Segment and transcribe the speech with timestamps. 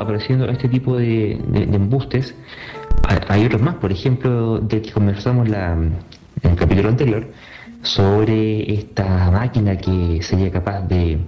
[0.00, 2.34] apareciendo este tipo de, embustes.
[3.28, 5.94] Hay otros más, por ejemplo, de que conversamos la, en
[6.42, 7.28] el capítulo anterior,
[7.82, 11.18] sobre esta máquina que sería capaz de,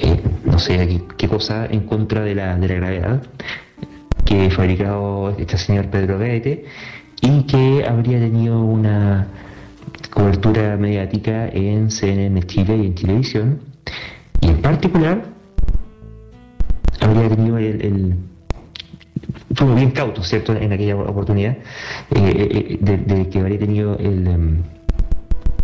[0.00, 3.22] eh, no sé qué, cosa, en contra de la, de la gravedad,
[4.24, 6.64] que fabricado este señor Pedro Gaete
[7.20, 9.28] y que habría tenido una
[10.10, 13.60] cobertura mediática en CNN Chile y en Televisión,
[14.40, 15.31] y en particular
[17.24, 18.14] habría tenido el,
[19.54, 21.56] fue bien cauto, ¿cierto?, en aquella oportunidad,
[22.14, 24.62] eh, eh, de, que habría tenido el em,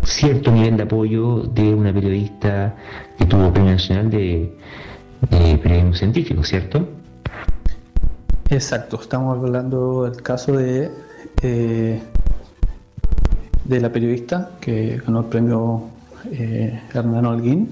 [0.04, 2.74] cierto nivel de apoyo de una periodista
[3.18, 4.52] que tuvo premio nacional de,
[5.30, 6.88] periodismo científico, ¿cierto?
[8.50, 10.90] Exacto, estamos hablando del caso de
[11.42, 12.00] eh,
[13.68, 15.82] de la periodista que ganó el premio
[16.32, 17.68] eh, Hernán Holguín,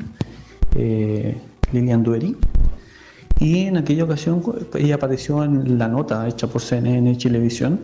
[0.75, 1.37] eh,
[1.73, 2.37] Lilian Dueri.
[3.39, 4.43] Y en aquella ocasión
[4.75, 7.81] ella apareció en la nota hecha por CNN Chilevisión,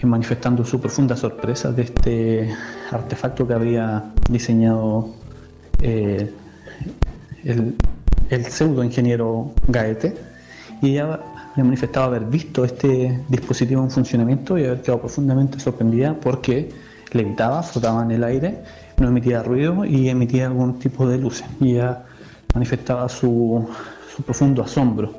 [0.00, 2.54] eh, manifestando su profunda sorpresa de este
[2.90, 5.14] artefacto que había diseñado
[5.80, 6.30] eh,
[7.44, 7.76] el,
[8.30, 10.16] el pseudo ingeniero Gaete.
[10.82, 11.20] Y ella
[11.56, 16.70] le manifestaba haber visto este dispositivo en funcionamiento y haber quedado profundamente sorprendida porque
[17.12, 18.58] levitaba, flotaba en el aire,
[18.98, 21.46] no emitía ruido y emitía algún tipo de luces.
[21.60, 22.02] Y ella
[22.54, 23.68] manifestaba su,
[24.22, 25.12] profundo asombro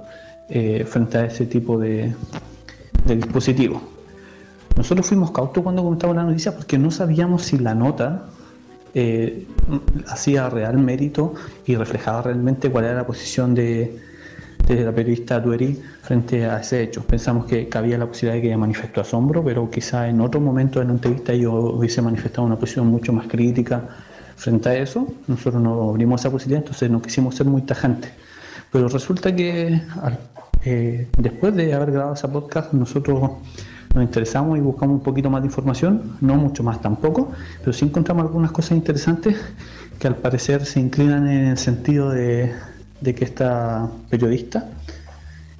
[0.49, 2.13] eh, frente a ese tipo de,
[3.05, 3.81] dispositivo.
[4.77, 8.25] Nosotros fuimos cautos cuando comentamos la noticia porque no sabíamos si la nota
[8.93, 9.47] eh,
[10.07, 11.33] hacía real mérito
[11.66, 13.97] y reflejaba realmente cuál era la posición de,
[14.67, 17.03] de la periodista Dueri frente a ese hecho.
[17.03, 20.85] Pensamos que cabía la posibilidad de que manifestó asombro, pero quizá en otro momento de
[20.85, 23.83] la entrevista yo hubiese manifestado una posición mucho más crítica
[24.35, 25.07] frente a eso.
[25.27, 28.11] Nosotros no abrimos esa posibilidad, entonces no quisimos ser muy tajantes.
[28.71, 29.81] Pero resulta que
[30.63, 33.31] eh, después de haber grabado ese podcast, nosotros
[33.94, 37.85] nos interesamos y buscamos un poquito más de información, no mucho más tampoco, pero sí
[37.85, 39.38] encontramos algunas cosas interesantes
[40.00, 42.53] que al parecer se inclinan en el sentido de
[43.01, 44.69] de que esta periodista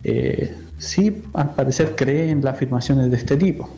[0.04, 3.70] eh, sí, al parecer, cree en las afirmaciones de este tipo.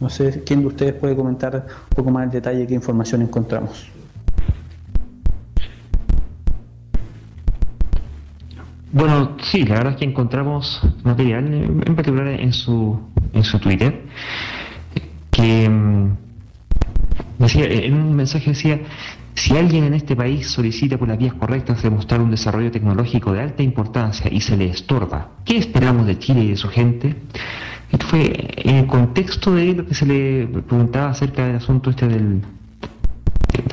[0.00, 3.88] No sé quién de ustedes puede comentar un poco más en detalle qué información encontramos.
[8.92, 11.46] Bueno, sí, la verdad es que encontramos material,
[11.86, 12.98] en particular en su,
[13.32, 14.02] en su Twitter,
[15.30, 16.16] que mm,
[17.38, 18.80] decía, en un mensaje decía,
[19.34, 23.42] si alguien en este país solicita por las vías correctas demostrar un desarrollo tecnológico de
[23.42, 27.14] alta importancia y se le estorba, ¿qué esperamos de Chile y de su gente?
[27.92, 32.08] Esto fue en el contexto de lo que se le preguntaba acerca del asunto este
[32.08, 32.42] del,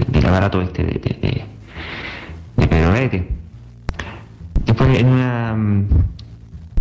[0.09, 1.45] del aparato este de, de,
[2.55, 2.93] de Pedro
[4.67, 5.87] Después en una mm,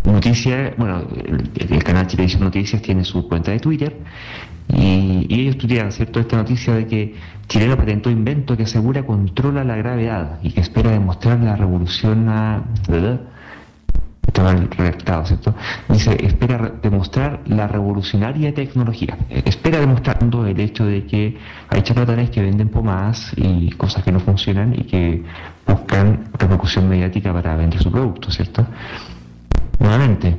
[0.07, 1.05] noticia, bueno,
[1.55, 3.97] el, canal Chilevisión Noticias tiene su cuenta de Twitter
[4.69, 7.15] y, ellos tuitean, ¿cierto?, esta noticia de que
[7.49, 12.65] Chileno patentó invento que asegura controla la gravedad y que espera demostrar la revolución a...
[14.27, 15.55] Estaba redactado, ¿cierto?
[15.89, 19.17] Dice, espera demostrar la revolucionaria tecnología.
[19.31, 21.39] Espera demostrando el hecho de que
[21.69, 25.23] hay charlatanes que venden pomadas y cosas que no funcionan y que
[25.67, 28.67] buscan repercusión mediática para vender su producto, ¿cierto?
[29.79, 30.39] Nuevamente,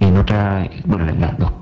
[0.00, 1.06] en otra, bueno,
[1.38, 1.52] los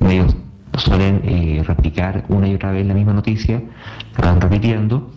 [0.00, 0.36] medios
[0.76, 3.62] suelen eh, replicar una y otra vez la misma noticia,
[4.18, 5.12] la van repitiendo,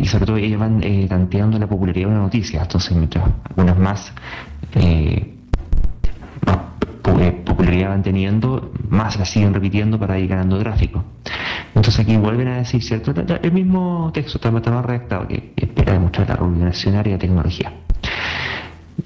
[0.00, 3.78] y sobre todo ellos van eh, tanteando la popularidad de una noticia, entonces mientras algunas
[3.78, 4.12] más,
[4.74, 5.36] eh,
[7.44, 11.04] popularidad van teniendo, más la siguen repitiendo para ir ganando tráfico.
[11.74, 13.12] Entonces aquí vuelven a decir, ¿cierto?
[13.42, 17.72] El mismo texto está más redactado que espera demostrar la revolucionaria tecnología.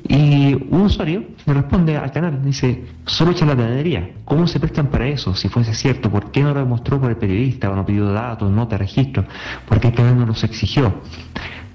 [0.06, 5.34] Y un usuario me responde al canal, dice, solo charlatanería, ¿cómo se prestan para eso?
[5.34, 8.50] Si fuese cierto, ¿por qué no lo demostró por el periodista o no pidió datos,
[8.50, 9.25] nota, registro?
[9.66, 11.00] ¿Por qué el canal no los exigió?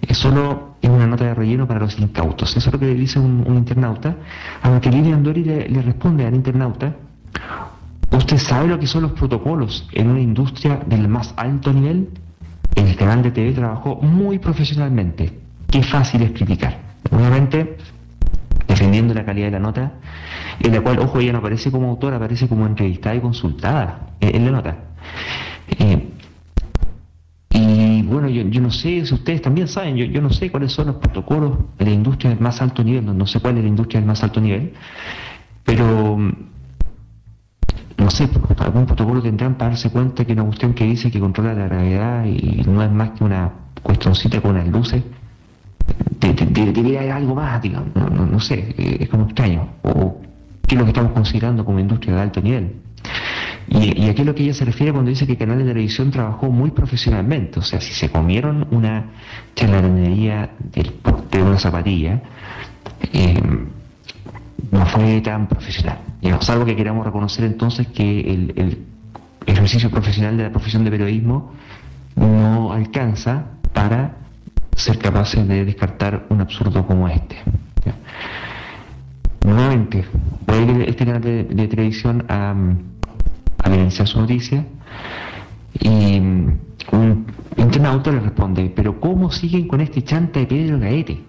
[0.02, 2.56] Es solo es una nota de relleno para los incautos.
[2.56, 4.16] Eso es lo que le dice un, internauta,
[4.62, 6.96] a lo que le, le responde al internauta,
[8.12, 12.10] ¿usted sabe lo que son los protocolos en una industria del más alto nivel?
[12.76, 15.40] El canal de TV trabajó muy profesionalmente.
[15.70, 16.78] Qué fácil es criticar.
[17.12, 17.78] Obviamente,
[18.70, 19.94] defendiendo la calidad de la nota,
[20.60, 24.46] en la cual, ojo, ella no aparece como autora, aparece como entrevistada y consultada en
[24.46, 24.78] la nota.
[25.80, 26.10] Eh,
[27.52, 30.88] y bueno, yo, no sé si ustedes también saben, yo, yo no sé cuáles son
[30.88, 34.00] los protocolos de la industria del más alto nivel, no, sé cuál es la industria
[34.00, 34.74] del más alto nivel,
[35.66, 36.18] pero
[37.98, 38.30] no sé,
[38.60, 42.26] algún protocolo tendrán para darse cuenta que una cuestión que dice que controla la gravedad
[42.26, 43.52] y no es más que una
[43.82, 45.04] cuestioncita con unas luces,
[46.66, 49.68] debería haber algo más, digamos, no, sé, eh, es como extraño.
[49.84, 50.22] O
[50.68, 52.76] qué es lo que estamos considerando como industria de alto nivel.
[53.68, 56.50] Y, aquí es lo que ella se refiere cuando dice que Canal de Televisión trabajó
[56.50, 57.60] muy profesionalmente.
[57.60, 59.12] O sea, si se comieron una
[59.56, 60.50] charlatanería
[61.32, 62.22] de una zapatilla,
[63.14, 63.40] eh,
[64.72, 66.00] no fue tan profesional.
[66.22, 68.86] Es algo que queramos reconocer entonces que el, el,
[69.46, 71.54] ejercicio profesional de la profesión de periodismo
[72.16, 74.18] no alcanza para
[74.80, 77.36] ser capaces de descartar un absurdo como este.
[79.44, 80.06] Nuevamente,
[80.46, 82.54] voy a ir este canal de, televisión a,
[83.64, 84.66] a evidenciar su noticia
[85.80, 87.26] y un
[87.58, 91.20] internauta le responde, pero ¿cómo siguen con este chanta de Pedro Gaete?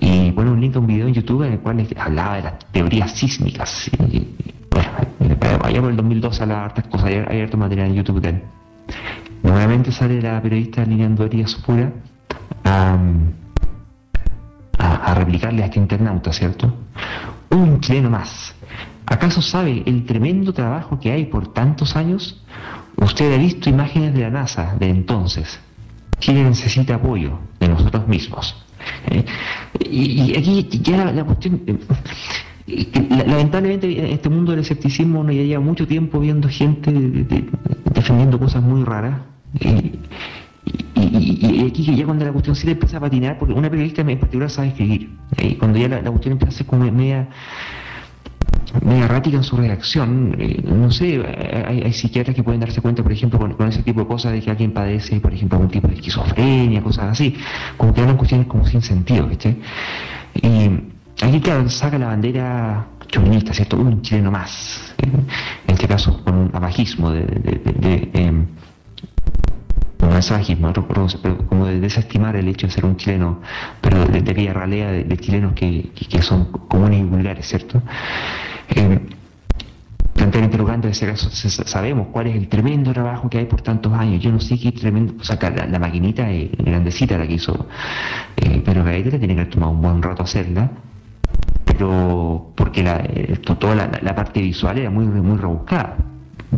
[0.00, 2.58] Y pone un link a un video en YouTube en el cual hablaba de las
[2.72, 3.90] teorías sísmicas.
[4.10, 4.26] Y,
[4.70, 4.90] bueno,
[5.62, 8.34] allá por el 2002 hablaba hartas cosas, hay, harto material en YouTube
[9.42, 11.92] Nuevamente sale la periodista Lilian Doria Supura
[12.64, 12.98] a,
[15.14, 16.72] replicarle a este internauta, ¿cierto?
[17.50, 18.54] Un chileno más.
[19.06, 22.42] ¿Acaso sabe el tremendo trabajo que hay por tantos años?
[22.96, 25.60] Usted ha visto imágenes de la NASA de entonces.
[26.18, 28.56] Chile necesita apoyo de nosotros mismos.
[29.10, 29.24] ¿Eh?
[29.80, 31.60] Y, aquí ya la, cuestión...
[31.66, 31.78] Eh,
[33.26, 38.84] lamentablemente en este mundo del escepticismo ya lleva mucho tiempo viendo gente defendiendo cosas muy
[38.84, 39.20] raras
[41.22, 44.50] y, aquí ya cuando la cuestión sí empieza a patinar, porque una periodista en particular
[44.50, 47.28] sabe escribir, y cuando ya la, cuestión empieza a ser como media,
[48.82, 51.22] media errática en su reacción, eh, no sé,
[51.66, 54.50] hay, psiquiatras que pueden darse cuenta, por ejemplo, con, ese tipo de cosas de que
[54.50, 57.36] alguien padece, por ejemplo, algún tipo de esquizofrenia, cosas así,
[57.76, 59.28] como que hablan cuestiones como sin sentido.
[60.34, 63.76] Y aquí, claro, saca la bandera chauvinista, ¿cierto?
[63.76, 68.46] Un chileno más, en este caso con un abajismo de, de,
[70.02, 70.72] em, mensajismo,
[71.48, 73.40] como de desestimar el hecho de ser un chileno,
[73.80, 75.90] pero de, aquella ralea de, chilenos que,
[76.20, 77.82] son comunes y vulgares, ¿cierto?
[78.74, 79.00] Eh,
[80.38, 84.22] interrogante caso, sabemos cuál es el tremendo trabajo que hay por tantos años.
[84.22, 87.66] Yo no sé qué tremendo, o sea, la, maquinita es grandecita la que hizo
[88.36, 90.70] eh, pero Gaetera tiene que haber tomado un buen rato hacerla,
[91.64, 95.96] pero porque la, eh, toda la, parte visual era muy, muy rebuscada.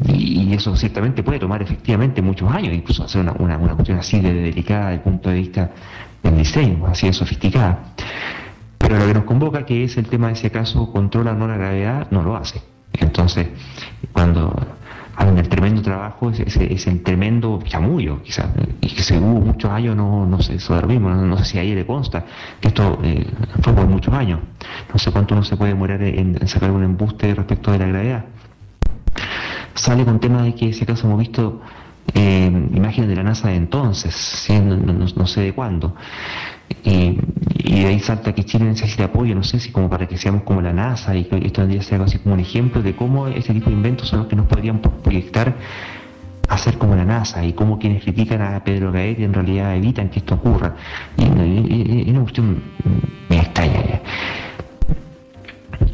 [0.08, 4.20] Y, eso ciertamente puede tomar efectivamente muchos años, incluso hacer una, una, una cuestión así
[4.20, 5.70] de delicada desde el punto de vista
[6.22, 7.94] del diseño, así de sofisticada.
[8.78, 11.48] Pero lo que nos convoca, que es el tema de si acaso controla o no
[11.48, 12.62] la gravedad, no lo hace.
[12.92, 13.48] Entonces,
[14.12, 14.54] cuando
[15.16, 18.46] hablan del tremendo trabajo, es, es, el tremendo chamullo, quizás,
[18.80, 21.74] y que se hubo muchos años, no, no sé, eso mismo, no, sé si ahí
[21.74, 22.24] le consta,
[22.60, 23.26] que esto eh,
[23.62, 24.40] fue por muchos años.
[24.92, 28.24] No sé cuánto uno se puede demorar en sacar un embuste respecto de la gravedad
[29.74, 31.60] sale con tema de que si acaso hemos visto
[32.14, 35.94] eh, imágenes de la NASA de entonces, no, sé de cuándo.
[36.84, 40.42] y de ahí salta que Chile necesita apoyo, no sé si como para que seamos
[40.42, 43.26] como la NASA y que esto tendría que ser así como un ejemplo de cómo
[43.28, 45.54] este tipo de inventos son los que nos podrían proyectar
[46.48, 50.08] a ser como la NASA y cómo quienes critican a Pedro Gaete en realidad evitan
[50.08, 50.74] que esto ocurra.
[51.16, 52.62] Y, es una cuestión
[53.28, 53.80] me extraña.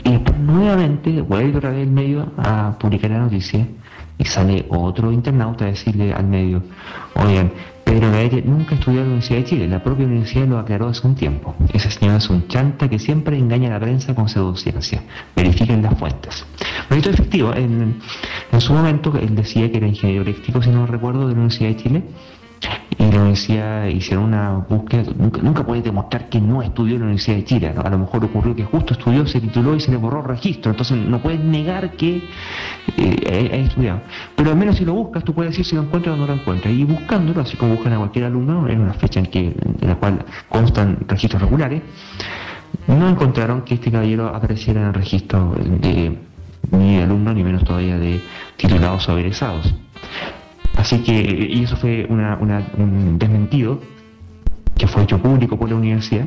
[0.05, 3.67] Y después nuevamente vuelve otra vez el medio a publicar la noticia
[4.19, 6.63] y sale otro internauta a decirle al medio,
[7.15, 7.51] oigan,
[7.85, 11.07] Pedro Gaete nunca estudió en la Universidad de Chile, la propia universidad lo aclaró hace
[11.07, 11.57] un tiempo.
[11.73, 15.03] Ese señor es un chanta que siempre engaña a la prensa con pseudociencia.
[15.35, 16.45] Verifiquen las fuentes.
[16.91, 17.97] Es efectivo, en,
[18.53, 21.71] en su momento él decía que era ingeniero eléctrico, si no recuerdo, de la Universidad
[21.71, 22.03] de Chile,
[22.99, 27.37] y la universidad hicieron una búsqueda, nunca, nunca demostrar que no estudió en la Universidad
[27.37, 30.21] de Chile, a lo mejor ocurrió que justo estudió, se tituló y se le borró
[30.21, 32.23] el registro, entonces no puedes negar que
[32.97, 34.03] eh, estudiado,
[34.37, 36.35] pero al menos si lo buscas tú puedes decir si lo encuentras o no lo
[36.35, 39.95] encuentras, y buscándolo, así como buscan a cualquier alumno, en una fecha en, que, la
[39.95, 41.83] cual constan registros regulares,
[42.87, 46.19] no encontraron que este caballero apareciera en el registro de
[46.71, 48.21] ni de alumno ni menos todavía de
[48.57, 49.75] titulados o egresados.
[50.77, 53.81] Así que, y eso fue un desmentido
[54.77, 56.27] que fue hecho público por la universidad.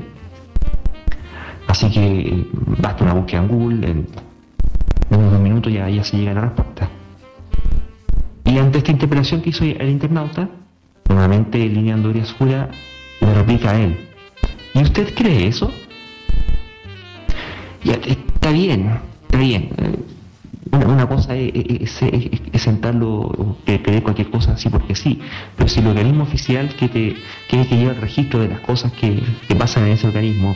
[1.68, 2.46] Así que
[2.80, 4.08] basta una búsqueda en Google, en
[5.10, 6.90] unos dos minutos ya, ya se llega a la respuesta.
[8.46, 10.50] Y ante esta interpelación que hizo el internauta,
[11.10, 12.70] nuevamente Línea Andoria Oscura
[13.22, 13.98] le replica a él.
[14.76, 15.72] ¿Y usted cree eso?
[17.84, 19.70] Ya, está bien, está bien
[20.72, 22.02] una, cosa es,
[22.56, 25.20] sentarlo o creer cualquier cosa así porque sí,
[25.58, 27.16] pero si el organismo oficial que te
[27.48, 29.22] que, que lleva el registro de las cosas que,
[29.58, 30.56] pasan en ese organismo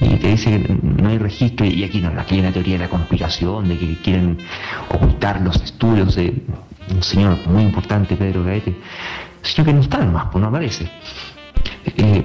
[0.00, 2.84] y te dice que no hay registro y aquí no, aquí hay una teoría de
[2.84, 4.38] la conspiración, de que quieren
[4.88, 6.42] ocultar los estudios de
[6.90, 8.76] un señor muy importante, Pedro Gaete,
[9.42, 10.90] sino que no está más, pues no aparece.
[11.84, 12.24] Eh,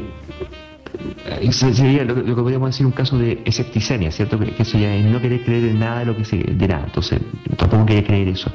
[1.51, 4.39] sería lo, que podríamos decir un caso de escepticenia, ¿cierto?
[4.39, 7.19] Que, eso ya es no querer creer en nada de lo que se dirá, entonces
[7.57, 8.51] tampoco quiere creer eso.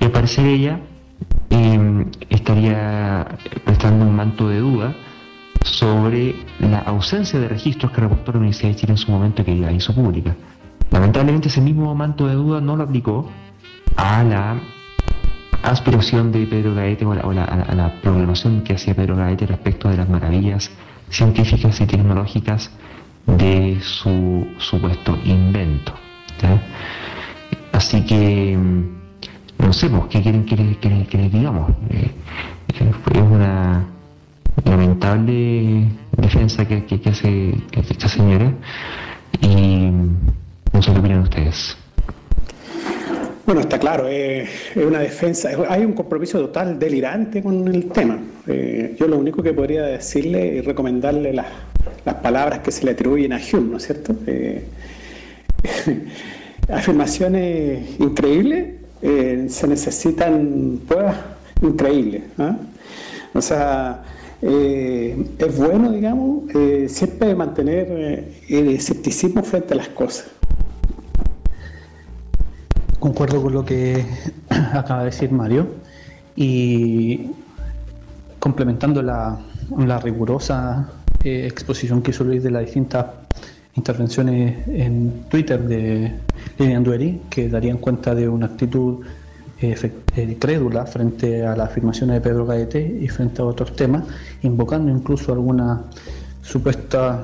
[0.00, 0.80] Y al parecer ella
[1.50, 3.26] em, estaría
[3.64, 4.94] prestando un manto de duda
[5.64, 9.54] sobre la ausencia de registros que reportó la Universidad de Chile en su momento que
[9.54, 10.34] la hizo pública.
[10.90, 13.28] Lamentablemente ese mismo manto de duda no lo aplicó
[13.96, 14.60] a la
[15.62, 20.08] aspiración de Pedro Gaete o, a, la, programación que hacía Pedro Gaete respecto de las
[20.08, 20.70] maravillas
[21.12, 22.70] científicas y tecnológicas
[23.26, 25.92] de su supuesto invento.
[27.72, 31.70] Así que, mm, no sé, pues, ¿qué quieren que, les digamos?
[31.90, 32.10] Eh,
[32.68, 33.86] es una
[34.64, 38.52] lamentable defensa que, hace esta señora
[39.40, 39.90] y
[40.72, 41.81] no sé qué opinan ustedes.
[43.44, 48.20] Bueno, está claro, es, una defensa, hay un compromiso total delirante con el tema.
[48.46, 51.46] Eh, yo lo único que podría decirle y recomendarle las,
[52.22, 54.14] palabras que se le atribuyen a Hume, ¿no es cierto?
[54.28, 54.64] Eh,
[56.68, 61.16] afirmaciones increíbles, eh, se necesitan pruebas
[61.62, 62.22] increíbles.
[62.38, 62.56] ¿ah?
[63.34, 64.04] O sea,
[64.40, 66.44] es bueno, digamos,
[66.86, 70.26] siempre mantener el escepticismo frente a las cosas.
[73.02, 74.06] Concuerdo con lo que
[74.48, 75.66] acaba de decir Mario.
[76.36, 77.32] Y
[78.38, 79.40] complementando la,
[80.00, 80.88] rigurosa
[81.24, 83.06] eh, exposición que hizo Luis de las distintas
[83.74, 86.12] intervenciones en Twitter de
[86.58, 89.04] Lilian Dueri, que darían cuenta de una actitud
[89.60, 89.74] eh,
[90.14, 94.04] eh, crédula frente a las afirmaciones de Pedro Gaete y frente a otros temas,
[94.42, 95.80] invocando incluso algunas
[96.40, 97.22] supuestas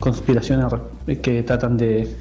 [0.00, 0.66] conspiraciones
[1.22, 2.16] que tratan de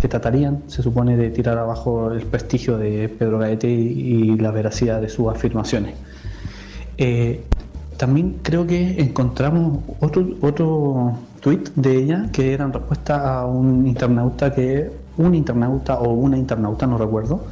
[0.00, 5.00] que tratarían, se supone, de tirar abajo el prestigio de Pedro Gaete y, la veracidad
[5.00, 5.94] de sus afirmaciones.
[6.96, 7.44] Eh,
[7.96, 13.86] también creo que encontramos otro, otro tuit de ella que era en respuesta a un
[13.86, 17.44] internauta que, un internauta o una internauta, no recuerdo,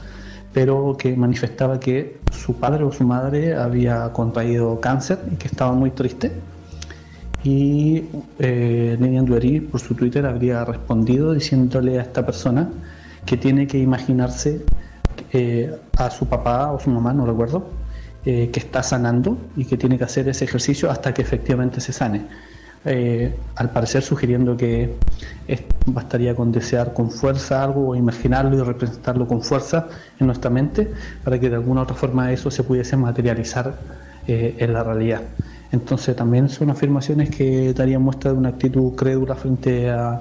[0.53, 5.73] pero que manifestaba que su padre o su madre había contraído cáncer y que estaba
[5.73, 6.33] muy triste
[7.47, 8.03] y
[8.41, 9.26] eh, Lilian
[9.71, 12.69] por su Twitter habría respondido diciéndole a esta persona
[13.25, 14.65] que tiene que imaginarse
[15.33, 17.71] eh, a su papá o su mamá, no recuerdo,
[18.25, 21.93] eh, que está sanando y que tiene que hacer ese ejercicio hasta que efectivamente se
[21.93, 22.26] sane.
[22.85, 24.95] Eh, al parecer sugiriendo que
[25.87, 29.87] bastaría con desear con fuerza algo o imaginarlo y representarlo con fuerza
[30.19, 30.91] en nuestra mente
[31.23, 33.75] para que de alguna u otra forma eso se pudiese materializar
[34.26, 35.23] en la realidad.
[35.73, 40.20] Entonces también son afirmaciones que darían muestra de una actitud crédula frente a,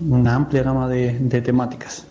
[0.00, 2.06] una amplia gama de, temáticas.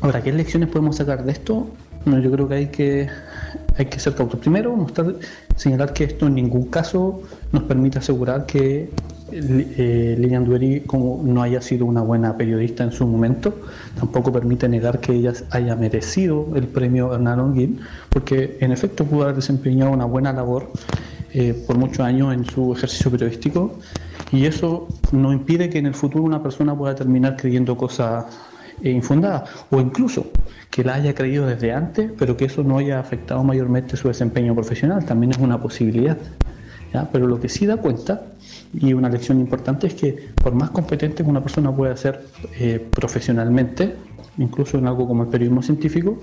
[0.00, 1.66] Ahora, ¿qué lecciones podemos sacar de esto?
[2.04, 3.08] yo creo que hay que,
[3.76, 4.38] hay que ser cautos.
[4.38, 5.14] Primero, mostrar,
[5.56, 8.90] señalar que esto en ningún caso nos permite asegurar que
[9.32, 13.54] eh, Lilian Duery como no haya sido una buena periodista en su momento,
[13.98, 17.80] tampoco permite negar que ella haya merecido el premio Hernán Onguín,
[18.10, 20.70] porque en efecto pudo haber desempeñado una buena labor
[21.32, 23.78] eh, por muchos años en su ejercicio periodístico
[24.32, 28.26] y eso no impide que en el futuro una persona pueda terminar creyendo cosas
[28.82, 30.26] eh, infundadas o incluso
[30.70, 34.54] que la haya creído desde antes, pero que eso no haya afectado mayormente su desempeño
[34.54, 36.18] profesional, también es una posibilidad.
[37.04, 38.22] Pero lo que sí da cuenta
[38.72, 42.26] y una lección importante es que por más competente que una persona pueda ser
[42.58, 43.94] eh, profesionalmente,
[44.38, 46.18] incluso en algo como el periodismo científico,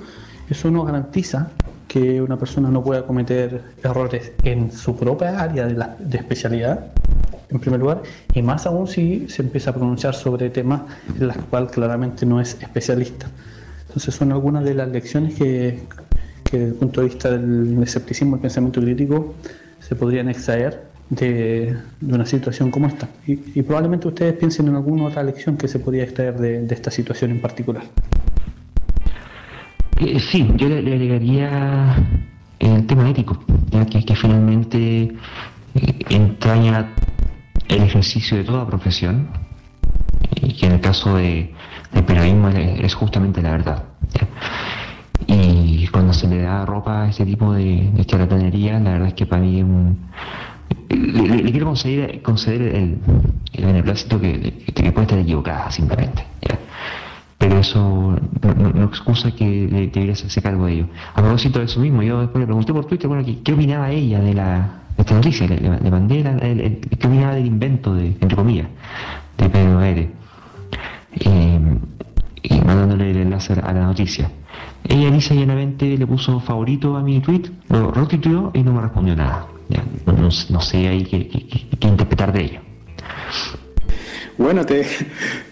[0.50, 1.50] eso no garantiza
[1.88, 6.88] que una persona no pueda cometer errores en su propia área de, la, de especialidad,
[7.50, 8.02] en primer lugar,
[8.34, 10.82] y más aún si se empieza a pronunciar sobre temas
[11.20, 13.28] en los cuales claramente no es especialista.
[13.88, 15.84] Entonces son algunas de las lecciones que,
[16.44, 19.36] que desde el punto de vista del escepticismo y pensamiento crítico
[19.88, 23.08] se podrían extraer de, una situación como esta.
[23.28, 27.32] Y, probablemente ustedes piensen en alguna otra lección que se podría extraer de, esta situación
[27.32, 27.84] en particular.
[30.00, 31.96] Eh, sí, yo le, agregaría
[32.60, 35.04] el tema ético, ya que, que finalmente
[35.76, 36.94] eh, entraña
[37.68, 39.30] el ejercicio de toda profesión,
[40.36, 41.54] y que en el caso de,
[41.94, 43.84] del periodismo es, justamente la verdad.
[45.28, 49.14] Y cuando se le da ropa a este tipo de, de charlatanería, la verdad es
[49.14, 49.98] que para mí es un,
[50.90, 52.98] le, quiero conceder, conceder el,
[53.54, 54.54] el beneplácito que,
[54.92, 56.24] puede estar equivocada simplemente.
[57.38, 58.16] Pero eso
[58.58, 60.88] no, excusa que le, debería hacerse cargo de ello.
[61.14, 64.20] A propósito de eso mismo, yo después le pregunté por Twitter, bueno, ¿qué, opinaba ella
[64.20, 65.48] de la esta noticia?
[65.48, 68.68] Le, le mandé el, qué opinaba del invento, de, entre comillas,
[69.38, 69.82] de Pedro.
[69.84, 70.10] Eh,
[72.44, 74.30] y mandándole el enlace a la noticia.
[74.90, 79.16] Ella lisa llanamente le puso favorito a mi tweet, lo retuiteó y no me respondió
[79.16, 79.48] nada.
[80.06, 82.60] No, sé ahí qué, interpretar de ello.
[84.38, 84.86] Bueno, te,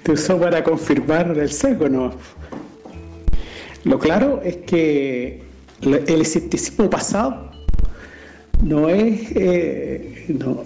[0.03, 2.11] te usó para confirmar el sesgo, ¿no?
[3.83, 5.43] Lo claro es que
[5.81, 7.50] el escepticismo pasado
[8.61, 10.63] no es eh, no,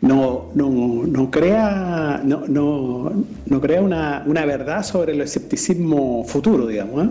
[0.00, 3.12] no, no, no, crea no, no,
[3.46, 7.10] no crea una, una, verdad sobre el escepticismo futuro digamos ¿eh?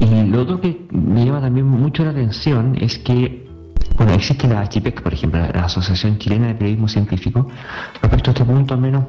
[0.00, 3.46] y lo otro que me llama también mucho la atención es que
[3.96, 7.48] bueno existe la HIPEC por ejemplo la Asociación Chilena de Periodismo Científico
[8.00, 9.04] respecto a este punto al menos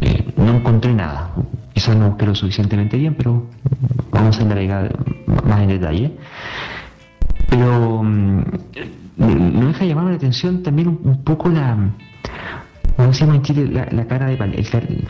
[0.00, 1.30] eh, no encontré nada.
[1.74, 3.46] Quizás no busqué lo suficientemente bien, pero
[4.10, 4.96] vamos a navegar
[5.44, 6.12] más en detalle.
[7.50, 8.42] Pero mm,
[9.20, 11.76] no deja llamar la atención también un, poco la,
[12.96, 15.08] como decimos en Chile, la, cara de el,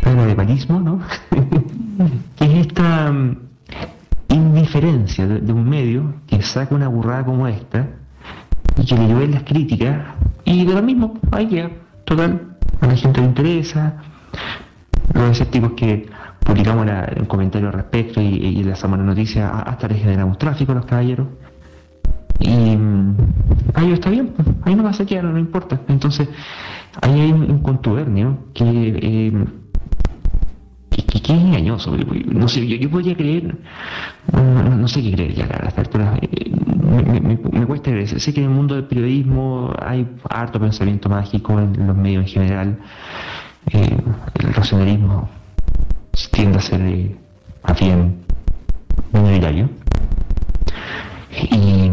[0.00, 1.00] cara de palismo, ¿no?
[2.36, 3.36] que es esta mm,
[4.30, 7.88] indiferencia de, un medio que saca una burrada como esta
[8.76, 11.70] y que le llueven las críticas y de lo mismo, ahí ya,
[12.04, 13.96] total, a la gente le interesa,
[15.14, 16.08] los escépticos que
[16.44, 16.86] publicamos
[17.18, 20.86] un comentario al respecto y, y la semana noticia hasta les generamos tráfico a los
[20.86, 21.28] caballeros.
[22.40, 23.16] Y mm,
[23.74, 25.80] ahí está bien, pues, ahí no va a saquear, no importa.
[25.88, 26.28] Entonces,
[27.00, 29.44] ahí hay un, contubernio que, eh,
[30.90, 31.96] que, es engañoso.
[32.26, 33.56] No sé, yo, podría creer,
[34.32, 36.18] no, sé qué creer ya a esta altura.
[36.20, 36.52] Eh,
[37.20, 38.20] me, cuesta creer.
[38.20, 42.28] Sé que en el mundo del periodismo hay harto pensamiento mágico en los medios en
[42.28, 42.78] general.
[43.72, 43.96] Eh,
[44.40, 45.28] el racionalismo
[46.32, 47.16] tiende a ser eh,
[47.62, 48.24] a bien
[49.12, 49.81] minoritario.
[51.32, 51.90] Y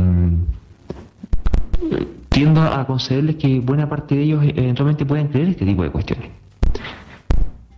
[2.29, 6.29] tiendo a concederles que buena parte de ellos eventualmente pueden creer este tipo de cuestiones.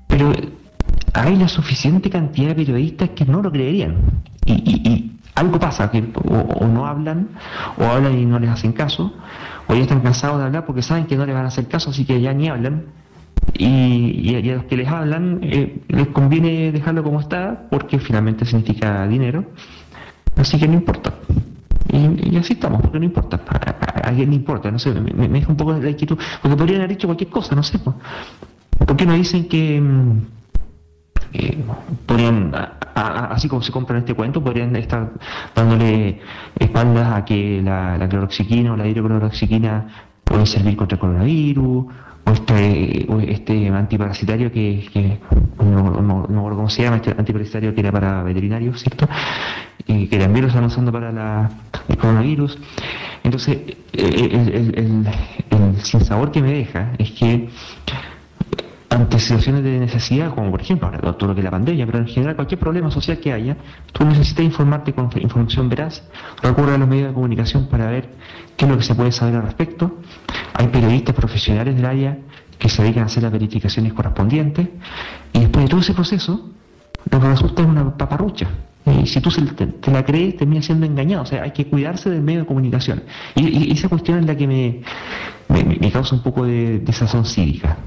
[0.08, 0.34] Pero
[1.14, 3.96] hay la suficiente cantidad de periodistas que no lo creerían.
[4.46, 7.30] Y, algo pasa, que o, no hablan,
[7.78, 9.14] o hablan y no les hacen caso,
[9.68, 11.90] o ya están cansados de hablar porque saben que no les van a hacer caso,
[11.90, 12.84] así que ya ni hablan,
[13.54, 19.08] y, a los que les hablan eh, les conviene dejarlo como está porque finalmente significa
[19.08, 19.46] dinero,
[20.36, 21.14] así que no importa.
[21.92, 25.58] Y, así estamos, porque no importa, a, alguien le importa, no sé, me, deja un
[25.58, 29.48] poco la inquietud, porque podrían haber dicho cualquier cosa, no sé, ¿por qué no dicen
[29.48, 30.22] que mm,
[32.06, 32.54] podrían,
[32.96, 35.12] así como se compran este cuento, podrían estar
[35.54, 36.22] dándole
[36.58, 39.88] espaldas a que la, la cloroxiquina o la hidrocloroxiquina
[40.24, 41.86] puede servir contra el coronavirus,
[42.26, 45.20] o este, este antiparasitario que,
[45.60, 49.08] no, no, acuerdo cómo se llama, este antiparasitario que era para veterinarios, ¿cierto?
[49.88, 51.50] Y que también lo están usando para la,
[51.88, 52.58] el coronavirus.
[53.24, 53.58] Entonces,
[53.94, 55.08] el, el, el,
[55.52, 57.50] el sinsabor que me deja es que
[58.92, 62.00] ante situaciones de necesidad, como por ejemplo ahora todo lo que es la pandemia, pero
[62.00, 63.56] en general cualquier problema social que haya,
[63.94, 66.04] tú necesitas informarte con información veraz,
[66.44, 68.10] recurre a los medios de comunicación para ver
[68.58, 70.00] qué es lo que se puede saber al respecto.
[70.54, 72.18] Hay periodistas profesionales del área
[72.60, 74.68] que se dedican a hacer las verificaciones correspondientes
[75.32, 76.50] y después de todo ese proceso,
[77.10, 78.50] lo que resulta es una paparrucha.
[78.86, 81.24] Y si tú te, la crees, terminas siendo engañado.
[81.24, 83.04] O sea, hay que cuidarse del medio de comunicación.
[83.36, 84.82] Y, esa cuestión es la que me,
[85.48, 87.78] me, causa un poco de, de sazón cívica.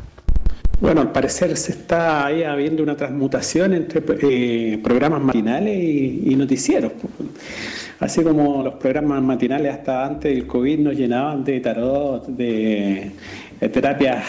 [0.81, 6.93] Bueno, al parecer se está ahí habiendo una transmutación entre eh, programas matinales y, noticieros.
[8.01, 13.13] Así como los programas matinales hasta antes del COVID nos llenaban de tarot, de,
[13.73, 14.25] terapias,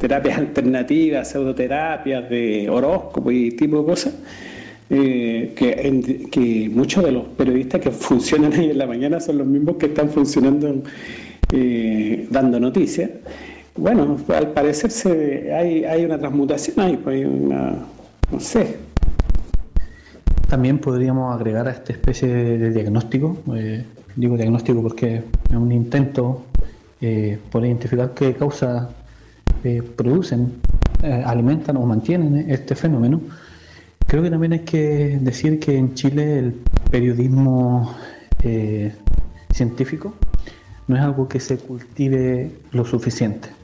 [0.00, 4.14] terapias alternativas, pseudoterapias, de horóscopo y tipo de cosas.
[4.92, 9.46] Eh, que, que, muchos de los periodistas que funcionan ahí en la mañana son los
[9.46, 10.82] mismos que están funcionando
[11.52, 13.10] eh, dando noticias.
[13.76, 17.78] Bueno, al parecer se, hay, hay una transmutación ahí, pues hay una,
[18.30, 18.78] no sé.
[20.48, 23.84] También podríamos agregar a esta especie de diagnóstico, eh,
[24.16, 26.42] digo diagnóstico porque es un intento
[27.00, 28.88] eh, por identificar qué causas
[29.62, 30.54] eh, producen,
[31.02, 33.20] alimentan o mantienen este fenómeno.
[34.08, 36.54] Creo que también hay que decir que en Chile el
[36.90, 37.94] periodismo
[39.52, 40.14] científico
[40.88, 43.59] no es algo que se cultive lo suficiente.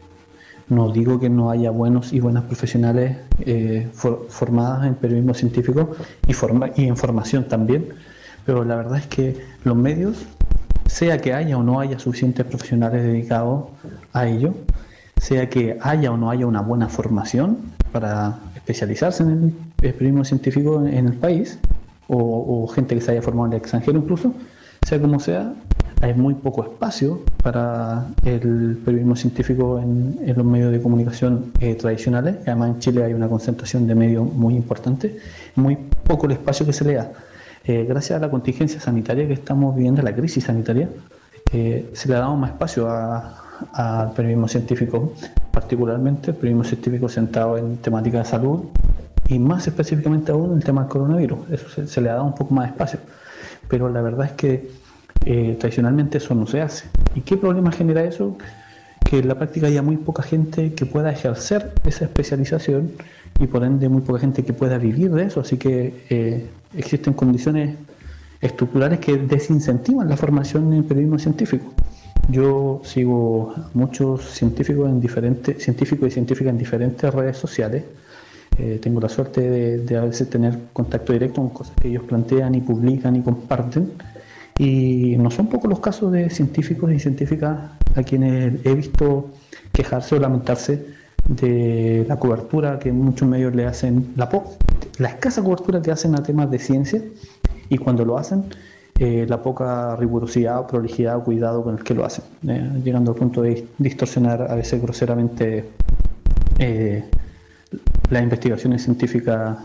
[0.68, 5.92] No digo que no haya buenos y buenas profesionales eh, formadas en periodismo científico
[6.26, 6.32] y,
[6.80, 7.90] y en formación también,
[8.44, 10.26] pero la verdad es que los medios,
[10.86, 13.66] sea que haya o no haya suficientes profesionales dedicados
[14.12, 14.54] a ello,
[15.20, 17.58] sea que haya o no haya una buena formación
[17.92, 21.58] para especializarse en el periodismo científico en el país,
[22.08, 24.34] o, o gente que se haya formado en el extranjero incluso,
[24.86, 25.54] sea como sea,
[26.00, 32.36] hay muy poco espacio para el periodismo científico en, los medios de comunicación eh, tradicionales.
[32.42, 35.18] Además, en Chile hay una concentración de medios muy importante,
[35.54, 37.12] muy poco el espacio que se le da.
[37.64, 40.88] eh, gracias a la contingencia sanitaria que estamos viviendo, la crisis sanitaria,
[41.52, 45.12] eh, se le ha dado más espacio al periodismo científico,
[45.50, 48.64] particularmente el periodismo científico centrado en temática de salud
[49.28, 51.38] y más específicamente aún en el tema del coronavirus.
[51.50, 53.00] Eso se, le ha dado un poco más de espacio.
[53.68, 54.70] Pero la verdad es que
[55.24, 56.86] eh, tradicionalmente eso no se hace.
[57.14, 58.36] ¿Y qué problema genera eso?
[59.04, 62.92] Que en la práctica haya muy poca gente que pueda ejercer esa especialización
[63.38, 65.40] y por ende muy poca gente que pueda vivir de eso.
[65.40, 67.76] Así que eh, existen condiciones
[68.40, 71.72] estructurales que desincentivan la formación en periodismo científico.
[72.28, 77.84] Yo sigo muchos científicos en diferentes científicos y científicas en diferentes redes sociales.
[78.58, 82.54] Eh, tengo la suerte de, a veces tener contacto directo con cosas que ellos plantean
[82.54, 83.92] y publican y comparten.
[84.58, 89.30] Y no son pocos los casos de científicos y científicas a quienes he visto
[89.72, 90.86] quejarse o lamentarse
[91.28, 94.30] de la cobertura que muchos medios le hacen, la,
[94.98, 97.02] la escasa cobertura que hacen a temas de ciencia
[97.68, 98.44] y cuando lo hacen,
[98.98, 103.42] eh, la poca rigurosidad, prolijidad cuidado con el que lo hacen, eh, llegando al punto
[103.42, 105.68] de distorsionar a veces groseramente
[106.58, 107.04] eh,
[108.08, 109.58] las investigaciones científicas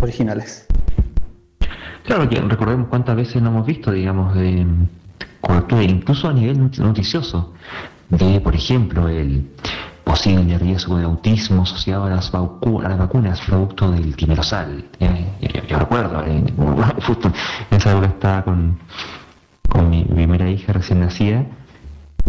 [0.00, 0.65] originales.
[2.06, 4.64] Claro que recordemos cuántas veces no hemos visto, digamos, de
[5.40, 7.52] cobertura, incluso a nivel noticioso,
[8.08, 9.50] de, por ejemplo, el
[10.04, 14.84] posible riesgo de autismo asociado a las, vacunas producto del timerosal.
[15.68, 16.44] yo, recuerdo, eh,
[17.06, 17.32] justo
[17.70, 18.78] en esa época estaba con,
[19.68, 21.44] con mi primera hija recién nacida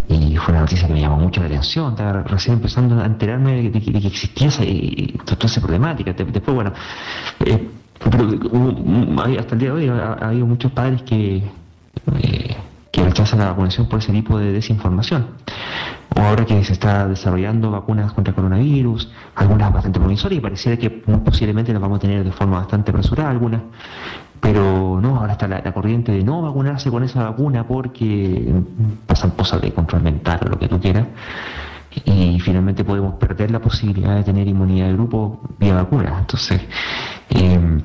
[0.09, 3.69] y fue una noticia que me llamó mucho la atención, estaba recién empezando a enterarme
[3.69, 4.63] de, que, existía esa,
[5.25, 6.13] toda esa problemática.
[6.13, 6.73] Después, bueno,
[7.45, 11.43] eh, hasta el día de hoy ha, habido muchos padres que...
[12.21, 12.57] Eh,
[12.97, 15.27] que rechazan la vacunación por ese tipo de desinformación.
[16.15, 20.89] O ahora que se está desarrollando vacunas contra coronavirus, algunas bastante promisorias y pareciera que
[20.89, 23.61] posiblemente las vamos a tener de forma bastante apresurada algunas,
[24.39, 28.51] pero no, ahora está la, corriente de no vacunarse con esa vacuna porque
[29.05, 31.05] pasan cosas de control mental o lo que tú quieras
[32.05, 36.17] y finalmente podemos perder la posibilidad de tener inmunidad de grupo vía vacuna.
[36.19, 36.61] Entonces,
[37.29, 37.81] eh,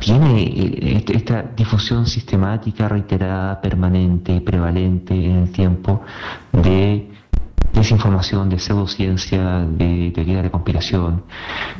[0.00, 6.02] tiene eh, esta difusión sistemática, reiterada, permanente, prevalente en el tiempo
[6.52, 7.10] de
[7.72, 11.22] desinformación, de pseudociencia, de teoría de conspiración,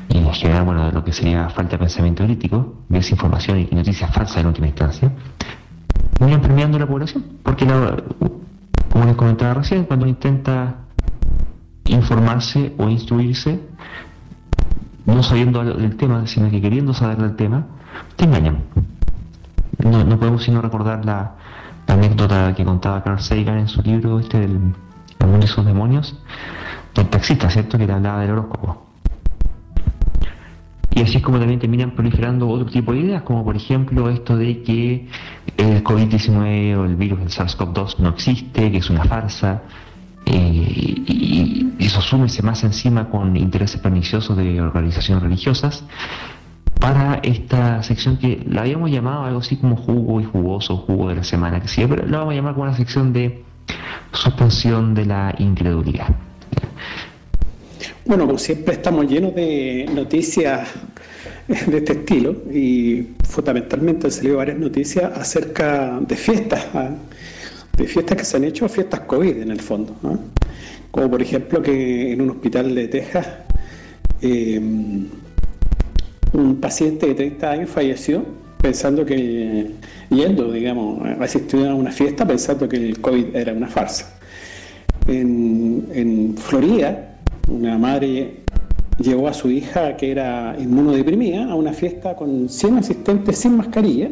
[0.09, 4.13] y en general, bueno, de lo que sería falta de pensamiento crítico, desinformación y noticias
[4.13, 5.11] falsas en última instancia,
[6.21, 10.77] vienen premiando la población, porque como les comentaba recién, cuando intenta
[11.87, 13.61] informarse o instruirse,
[15.07, 17.67] no sabiendo del tema, sino que queriendo saber del tema,
[18.17, 18.65] te engañan.
[19.79, 21.35] No, no podemos sino recordar la,
[21.87, 24.73] anécdota que contaba Carl Sagan en su libro este del
[25.19, 26.17] El mundo de sus demonios,
[26.95, 27.77] del taxista, ¿cierto?
[27.77, 28.87] Que le hablaba del horóscopo.
[30.93, 34.37] Y así es como también terminan proliferando otro tipo de ideas, como por ejemplo esto
[34.37, 35.09] de que
[35.57, 39.63] el COVID-19 o el virus del SARS-CoV-2 no existe, que es una farsa,
[40.33, 45.85] eh, y, y, eso súmese más encima con intereses perniciosos de organizaciones religiosas,
[46.81, 51.17] para esta sección que la habíamos llamado algo así como jugo y jugoso, jugo de
[51.17, 53.43] la semana, que sí, pero la vamos a llamar como una sección de
[54.13, 56.09] suspensión de la incredulidad.
[58.07, 60.69] Bueno, como siempre estamos llenos de noticias
[61.49, 66.67] de este estilo y fundamentalmente han salido varias noticias acerca de fiestas.
[67.81, 69.97] De fiestas que se han hecho, fiestas COVID en el fondo,
[70.91, 73.27] como por ejemplo que en un hospital de Texas
[74.23, 74.61] eh,
[76.33, 78.25] un paciente de 30 años falleció
[78.61, 79.71] pensando que,
[80.11, 84.19] yendo, digamos, asistió a una fiesta pensando que el COVID era una farsa.
[85.09, 87.17] En, en Florida,
[87.49, 88.41] una madre
[88.99, 94.11] llevó a su hija que era inmunodeprimida a una fiesta con 100 asistentes sin mascarilla,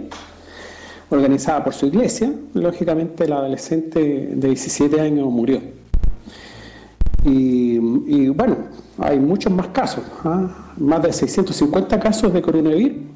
[1.10, 2.32] organizada por su iglesia.
[2.54, 5.60] Lógicamente, la adolescente de 17 años murió.
[7.24, 8.56] Y, y bueno,
[8.98, 10.72] hay muchos más casos, ¿ah?
[10.76, 13.08] más de 650 casos de coronavirus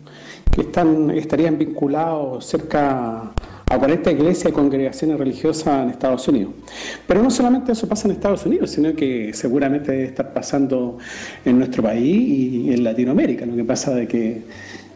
[0.53, 3.33] que están, estarían vinculados cerca
[3.69, 6.53] a 40 iglesias y congregaciones religiosas en Estados Unidos.
[7.07, 10.99] Pero no solamente eso pasa en Estados Unidos, sino que seguramente debe estar pasando
[11.45, 13.47] en nuestro país y en Latinoamérica.
[13.47, 14.43] Lo que pasa de que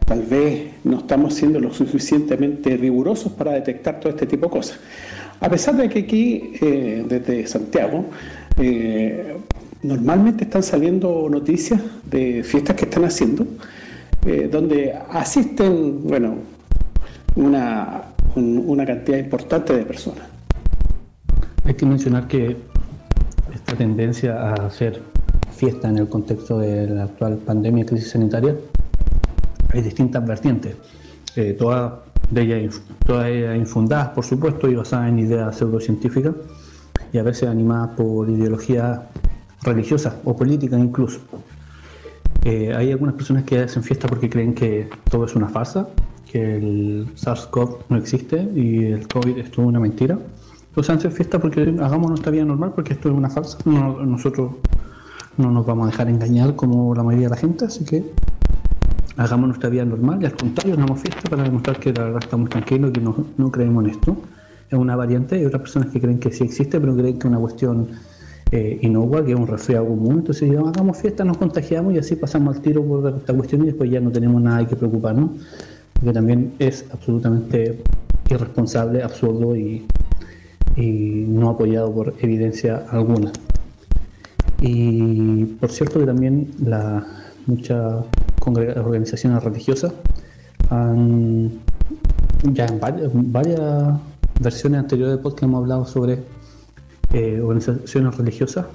[0.07, 4.79] tal vez no estamos siendo lo suficientemente rigurosos para detectar todo este tipo de cosas.
[5.41, 8.05] A pesar de que aquí, eh, desde Santiago,
[8.57, 9.35] eh,
[9.83, 13.45] normalmente están saliendo noticias de fiestas que están haciendo,
[14.25, 16.35] eh, donde asisten, bueno,
[17.35, 18.03] una,
[18.35, 20.23] una cantidad importante de personas.
[21.65, 22.55] Hay que mencionar que
[23.53, 25.01] esta tendencia a hacer
[25.51, 28.55] fiesta en el contexto de la actual pandemia y crisis sanitaria
[29.73, 30.75] hay distintas vertientes.
[31.35, 31.93] Eh, todas
[32.31, 36.33] de ellas, todas ellas infundadas, por supuesto, y basadas en ideas pseudocientíficas
[37.13, 38.99] y a veces animadas por ideologías
[39.63, 41.19] religiosas o políticas incluso.
[42.43, 45.89] Eh, hay algunas personas que hacen fiesta porque creen que todo es una farsa,
[46.31, 50.17] que el SARS-CoV no existe y el COVID es toda una mentira.
[50.69, 53.57] Entonces hacen fiesta porque hagamos nuestra vida normal porque esto es una farsa.
[53.65, 54.51] nosotros
[55.37, 58.03] no nos vamos a dejar engañar como la mayoría de la gente, así que
[59.17, 62.49] hagamos nuestra vida normal y al contrario, hagamos fiesta para demostrar que la verdad estamos
[62.49, 64.17] tranquilos y que no, no creemos en esto.
[64.69, 67.25] Es una variante, hay otras personas que creen que sí existe, pero creen que es
[67.25, 67.89] una cuestión
[68.51, 72.61] eh, que es un resfriado común, entonces hagamos fiesta, nos contagiamos y así pasamos al
[72.61, 75.31] tiro por esta cuestión y después ya no tenemos nada que preocuparnos,
[75.93, 77.81] porque también es absolutamente
[78.29, 79.85] irresponsable, absurdo y,
[80.75, 83.31] y no apoyado por evidencia alguna.
[84.61, 87.05] Y por cierto que también la,
[87.45, 88.05] muchas
[88.47, 89.93] organizaciones religiosas
[92.43, 92.79] ya en
[93.31, 93.99] varias,
[94.39, 96.19] versiones anteriores de podcast hemos hablado sobre
[97.13, 98.65] eh, organizaciones religiosas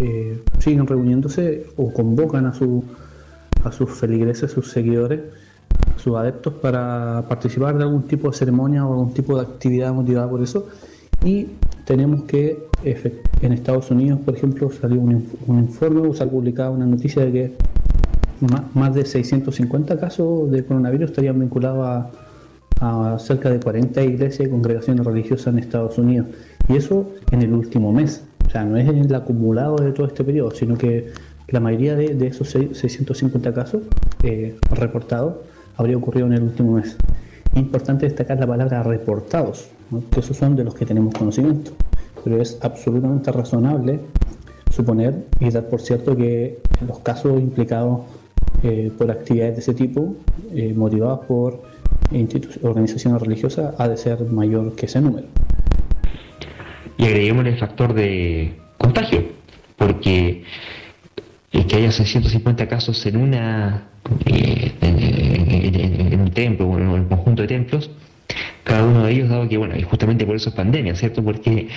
[0.00, 2.84] eh, siguen reuniéndose o convocan a, su,
[3.64, 5.20] a sus feligreses, sus seguidores,
[5.94, 9.92] a sus adeptos para participar de algún tipo de ceremonia o algún tipo de actividad
[9.92, 10.68] motivada por eso.
[11.24, 11.48] Y
[11.84, 16.86] tenemos que en Estados Unidos, por ejemplo, salió un, informe o se ha publicado una
[16.86, 17.52] noticia de que
[18.74, 22.10] más de 650 casos de coronavirus estarían vinculados
[22.80, 26.28] a, cerca de 40 iglesias y congregaciones religiosas en Estados Unidos.
[26.68, 28.22] Y eso en el último mes.
[28.46, 31.12] O sea, no es el acumulado de todo este periodo, sino que
[31.48, 33.82] la mayoría de, esos 650 casos
[34.22, 35.36] eh, reportados
[35.76, 36.96] habría ocurrido en el último mes.
[37.54, 39.70] Importante destacar la palabra reportados,
[40.12, 41.72] que esos son de los que tenemos conocimiento.
[42.22, 44.00] Pero es absolutamente razonable
[44.70, 48.02] suponer y dar por cierto que los casos implicados
[48.62, 50.16] eh, por actividades de ese tipo,
[50.54, 51.62] eh, motivados por
[52.62, 55.26] organizaciones religiosas, ha de ser mayor que ese número.
[56.96, 59.24] Y agreguemos el factor de contagio,
[59.76, 60.44] porque
[61.52, 63.88] el que haya 650 casos en una
[64.26, 67.90] eh, en, un templo o en un conjunto de templos,
[68.64, 71.22] cada uno de ellos, dado que, bueno, y justamente por eso es pandemia, ¿cierto?
[71.22, 71.68] Porque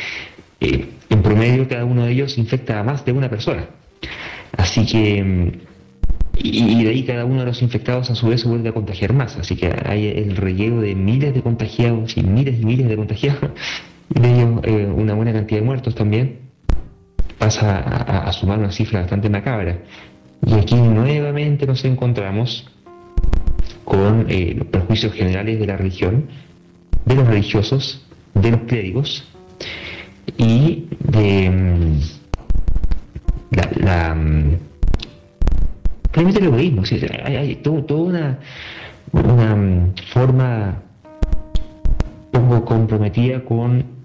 [0.60, 3.68] eh, en promedio cada uno de ellos infecta a más de una persona.
[4.58, 5.71] Así que, mm,
[6.43, 9.13] y, de ahí cada uno de los infectados a su vez se vuelve a contagiar
[9.13, 9.38] más.
[9.38, 13.51] Así que hay el relleno de miles de contagiados y miles y miles de contagiados,
[14.10, 16.39] de ellos eh, una buena cantidad de muertos también,
[17.38, 19.80] pasa a sumar una cifra bastante macabra.
[20.45, 22.67] Y aquí nuevamente nos encontramos
[23.84, 26.27] con eh, los perjuicios generales de la religión,
[27.06, 29.27] de los religiosos, de los clérigos
[30.38, 31.99] y de mm,
[33.51, 34.15] la, la
[36.15, 36.84] mm, el egoísmo.
[37.26, 38.39] hay, toda una,
[39.13, 40.82] una mm, forma
[42.32, 44.02] poco comprometida con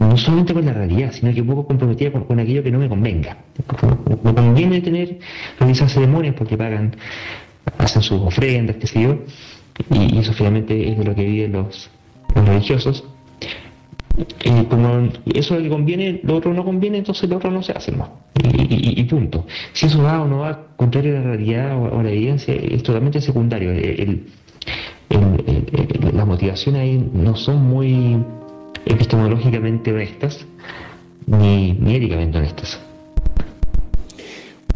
[0.00, 3.36] no solamente con la realidad, sino que poco comprometida con, aquello que no me convenga.
[4.22, 5.18] Me conviene tener,
[5.58, 6.96] realizar ceremonias porque pagan
[7.78, 9.18] hacen sus ofrendas, qué sé yo,
[9.90, 11.90] y, eso finalmente es de lo que viven los,
[12.34, 13.04] religiosos.
[14.44, 17.62] Y como eso es lo que conviene, lo otro no conviene, entonces lo otro no
[17.62, 18.08] se hace más.
[18.42, 19.46] Y, punto.
[19.72, 22.82] Si eso va o no va contrario a la realidad o, a la evidencia, es
[22.82, 23.72] totalmente secundario.
[26.12, 28.18] las motivaciones ahí no son muy
[28.86, 30.46] epistemológicamente honestas
[31.26, 32.80] ni, ni éticamente honestas.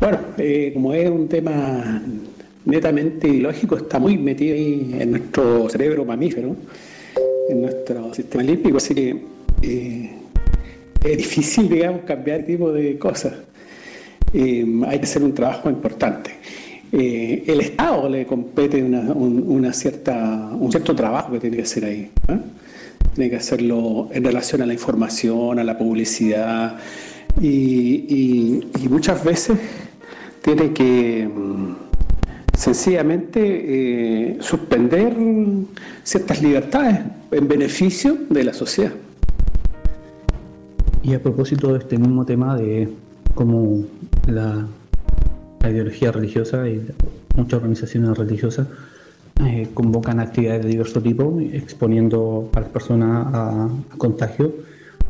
[0.01, 2.03] Bueno, eh, como es un tema
[2.65, 6.57] netamente ilógico está muy metido ahí en nuestro cerebro mamífero,
[7.49, 9.17] en nuestro sistema límpico, así que
[9.63, 10.11] eh,
[11.05, 13.33] es difícil, digamos, cambiar el tipo de cosas.
[14.33, 16.33] Eh, hay que hacer un trabajo importante.
[16.93, 22.11] Eh, el Estado le compete una, cierta, un cierto trabajo que tiene que hacer ahí.
[23.15, 26.77] Tiene que hacerlo en relación a la información, a la publicidad
[27.41, 29.59] y muchas veces
[30.43, 31.75] tiene que mm,
[32.57, 35.17] sencillamente eh, suspender
[36.03, 38.93] ciertas libertades en beneficio de la sociedad.
[41.03, 42.89] Y a propósito de este mismo tema de
[43.35, 43.85] cómo
[44.27, 44.67] la,
[45.69, 46.85] ideología religiosa y
[47.37, 48.67] muchas organizaciones religiosas
[49.47, 54.53] eh, convocan actividades de diverso tipo, exponiendo a las personas a contagio,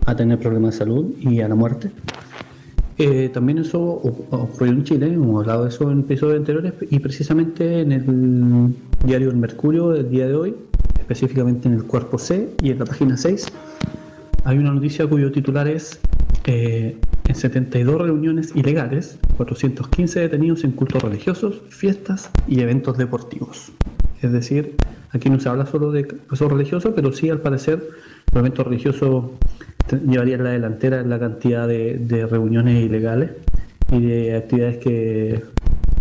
[0.05, 1.91] a tener problemas de salud y a la muerte.
[2.99, 7.81] Eh, también eso ocurrió en Chile, hemos hablado de eso en episodios anteriores y precisamente
[7.81, 8.75] en el
[9.07, 10.55] diario El Mercurio del día de hoy,
[11.01, 13.47] específicamente en el cuerpo C y en la página 6,
[14.45, 15.99] hay una noticia cuyo titular es
[16.47, 16.97] eh,
[17.29, 23.73] en 72 reuniones ilegales, 415 detenidos en cultos religiosos, fiestas y eventos deportivos.
[24.23, 24.77] Es decir,
[25.11, 27.83] aquí no se habla solo de casos religiosos, pero sí al parecer
[28.33, 29.25] los eventos religiosos
[30.07, 33.31] llevarían la delantera en la cantidad de, reuniones ilegales
[33.91, 35.43] y de actividades que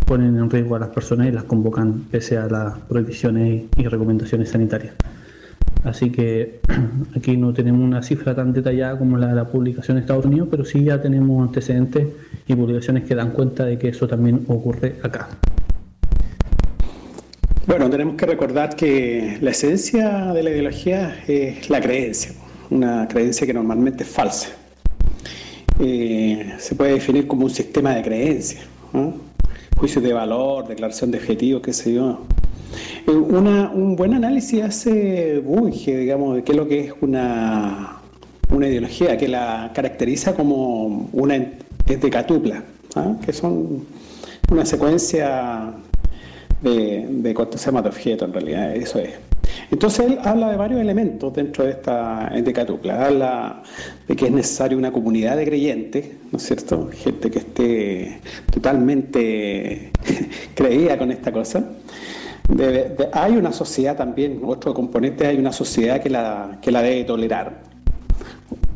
[0.06, 4.50] ponen en riesgo a las personas y las convocan pese a las prohibiciones y recomendaciones
[4.50, 4.94] sanitarias.
[5.84, 6.60] Así que
[7.16, 10.48] aquí no tenemos una cifra tan detallada como la de la publicación en Estados Unidos,
[10.52, 12.08] pero sí ya tenemos antecedentes
[12.48, 15.30] y publicaciones que dan cuenta de que eso también ocurre acá.
[17.68, 22.34] Bueno, tenemos que recordar que la esencia de la ideología es la creencia,
[22.70, 24.50] una creencia que normalmente es falsa.
[25.80, 28.66] Eh, se puede definir como un sistema de creencias,
[29.78, 32.26] juicios de valor, declaración de objetivos, qué sé yo,
[33.08, 37.98] eh, un buen análisis hace Bunge, digamos, de qué es lo que es una,
[38.52, 41.36] una ideología, que la caracteriza como una
[41.86, 42.64] decatupla,
[42.96, 43.16] ¿ah?
[43.26, 43.86] que son
[44.52, 45.74] una secuencia
[46.62, 49.12] de, de cuántos se llama de objetos en realidad, eso es.
[49.72, 53.06] Entonces él habla de varios elementos dentro de esta decatupla.
[53.06, 53.64] Habla
[54.08, 56.90] de que es necesaria una comunidad de creyentes, ¿no es cierto?
[56.92, 59.92] Gente que esté totalmente
[60.56, 61.64] creída con esta cosa
[63.14, 67.72] hay una sociedad también, otro componente, hay una sociedad que la, que la debe tolerar.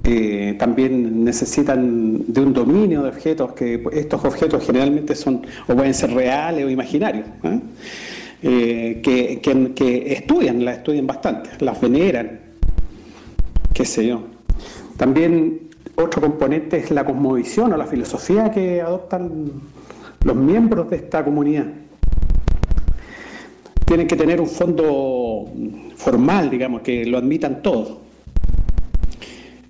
[0.08, 5.96] Eh, también necesitan de un dominio de objetos, que estos objetos generalmente son o pueden
[5.96, 7.60] ser reales o imaginarios, ¿eh?
[8.44, 9.42] Eh, que,
[9.74, 12.40] que, estudian, las estudian bastante, las veneran,
[13.74, 14.22] qué sé yo.
[14.98, 15.62] También
[15.96, 19.52] otro componente es la cosmovisión o la filosofía que adoptan
[20.24, 21.66] los miembros de esta comunidad
[23.86, 25.46] tienen que tener un fondo
[25.96, 27.98] formal, digamos, que lo admitan todos.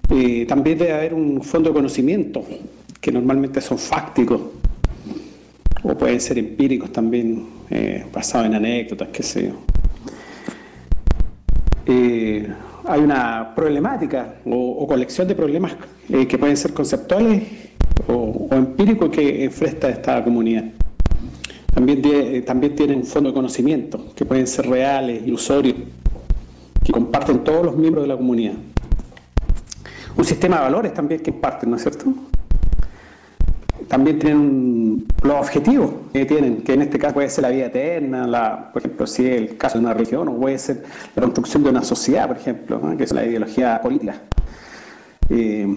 [0.09, 2.43] Eh, también debe haber un fondo de conocimiento,
[3.01, 4.41] que normalmente son fácticos,
[5.83, 9.55] o pueden ser empíricos también, eh, basados en anécdotas, qué sé yo.
[11.87, 12.47] Eh,
[12.87, 15.75] hay una problemática o, colección de problemas
[16.07, 17.43] que pueden ser conceptuales
[18.07, 20.65] o empíricos que enfrenta esta comunidad.
[21.75, 25.75] También, eh, también tienen un fondo de conocimiento, que pueden ser reales, ilusorios,
[26.81, 28.53] que comparten todos los miembros de la comunidad.
[30.15, 32.13] Un sistema de valores también que comparten, ¿no es cierto?
[33.89, 38.25] También tienen los objetivos que tienen, que en este caso puede ser la vida eterna,
[38.25, 41.61] la, por ejemplo, si es el caso de una religión, o puede ser la construcción
[41.65, 44.21] de una sociedad, por ejemplo, que es la ideología política.
[45.29, 45.67] Eh,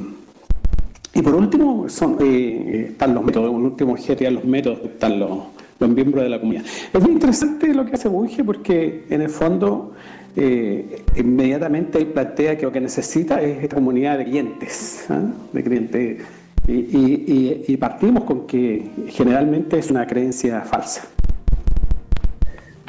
[1.12, 5.57] y por último, son, eh, están los métodos, un último objeto, los métodos, están los,
[5.80, 6.64] los miembros de la comunidad.
[6.92, 9.92] Es muy interesante lo que hace Bunge porque en el fondo
[10.36, 15.22] eh, inmediatamente él plantea que lo que necesita es esta comunidad de clientes, ¿ah?
[15.52, 16.22] de clientes
[16.68, 21.02] y, partimos con que generalmente es una creencia falsa.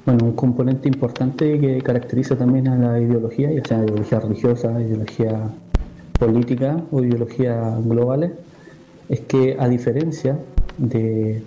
[0.06, 5.50] Bueno, un componente importante que caracteriza también a la ideología, ya sea ideología religiosa, ideología
[6.20, 8.32] política o ideología globales,
[9.08, 10.38] es que a diferencia
[10.78, 11.42] de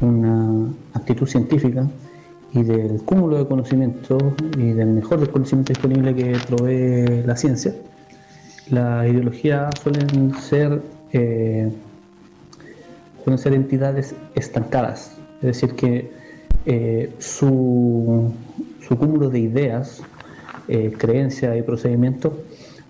[0.00, 1.86] una actitud científica
[2.52, 4.22] y del cúmulo de conocimientos
[4.56, 7.74] y del mejor conocimiento disponible que provee la ciencia,
[8.70, 10.80] la ideología suelen ser,
[11.12, 11.70] eh,
[13.24, 16.10] suelen ser entidades estancadas, es decir, que
[16.64, 18.32] eh, su,
[18.86, 20.02] su, cúmulo de ideas,
[20.68, 22.32] eh, creencias y procedimientos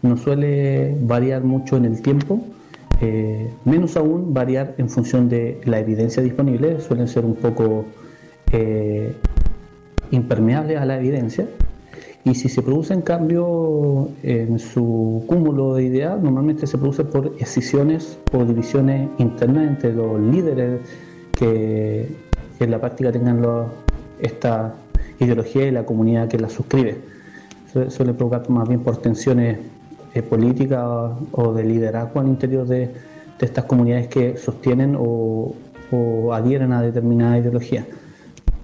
[0.03, 2.43] no suele variar mucho en el tiempo,
[3.01, 7.85] eh, menos aún variar en función de la evidencia disponible, suelen ser un poco
[8.53, 9.13] eh,
[10.11, 11.47] impermeables a la evidencia.
[12.25, 17.33] Y si se produce en cambio en su cúmulo de ideas, normalmente se produce por
[17.39, 20.81] escisiones o divisiones internas entre los líderes
[21.39, 22.09] que,
[22.59, 23.45] en la práctica tengan
[24.19, 24.75] esta
[25.21, 26.97] ideología y la comunidad que la suscribe.
[27.89, 29.59] Suele provocar más bien por tensiones
[30.23, 32.91] política o de liderazgo al interior de,
[33.41, 35.55] estas comunidades que sostienen o,
[36.33, 37.87] adhieren a determinada ideología.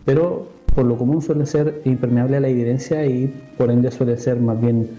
[0.05, 4.41] Pero por lo común suele ser impermeable a la evidencia y por ende suele ser
[4.41, 4.91] más bien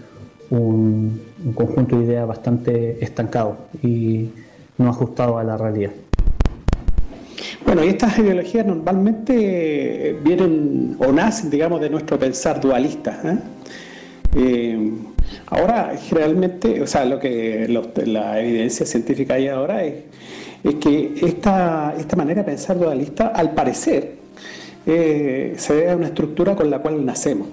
[0.50, 1.20] un,
[1.54, 4.30] conjunto de ideas bastante estancado y
[4.78, 5.90] no ajustado a la realidad.
[7.66, 13.20] Bueno, y estas ideologías normalmente vienen o nacen, digamos, de nuestro pensar dualista.
[13.24, 13.38] ¿eh?
[14.36, 14.92] Eh,
[15.50, 17.66] ahora, generalmente, o sea, lo que
[18.06, 20.04] la evidencia científica hay ahora es,
[20.80, 24.16] que esta, esta manera de pensar dualista, al parecer,
[24.86, 27.48] eh, se debe a una estructura con la cual nacemos.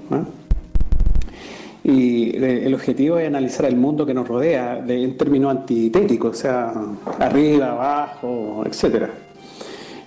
[1.83, 6.37] Y eh, el objetivo es analizar el mundo que nos rodea de, en términos antitéticos,
[6.37, 6.73] o sea,
[7.19, 9.07] arriba, abajo, etc.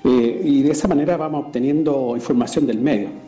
[0.05, 3.24] y de esa manera vamos obteniendo información del medio.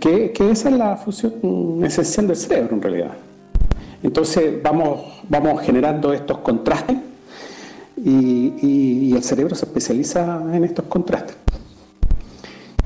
[0.00, 3.12] Que, esa es la función esencial del cerebro en realidad.
[4.02, 6.96] Entonces vamos, vamos generando estos contrastes
[7.96, 11.36] y, el cerebro se especializa en estos contrastes.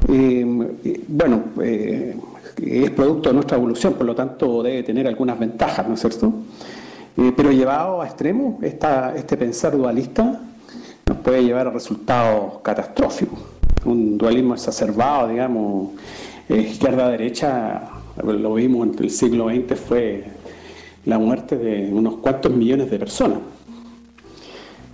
[0.09, 0.45] Eh,
[1.09, 2.17] bueno, eh,
[2.65, 6.33] es producto de nuestra evolución, por lo tanto debe tener algunas ventajas, ¿no es cierto?
[7.17, 10.41] Eh, pero llevado a extremo, este pensar dualista
[11.07, 13.39] nos puede llevar a resultados catastróficos.
[13.85, 15.91] Un dualismo exacerbado, digamos,
[16.57, 17.83] izquierda-derecha,
[18.25, 20.25] lo vimos en el siglo XX, fue
[21.07, 23.39] la muerte de unos cuantos millones de personas.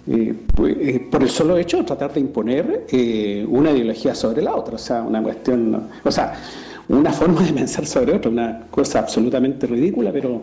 [0.08, 4.40] Eh, pues, eh, por el solo hecho de tratar de imponer eh, una ideología sobre
[4.40, 6.32] la otra, o sea, una cuestión, o sea,
[6.88, 10.42] una forma de pensar sobre otra, una cosa absolutamente ridícula, pero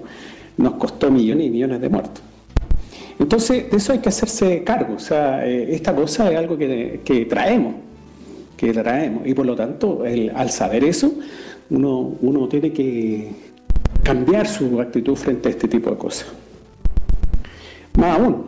[0.57, 2.21] nos costó millones y millones de muertos.
[3.17, 7.75] Entonces, de eso hay que hacerse cargo, o sea, esta cosa es algo que, traemos,
[8.63, 10.03] que traemos, y por lo tanto,
[10.35, 11.13] al saber eso,
[11.69, 13.31] uno, uno tiene que
[14.03, 16.27] cambiar su actitud frente a este tipo de cosas.
[17.97, 18.45] Más aún,